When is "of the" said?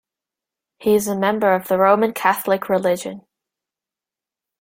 1.53-1.77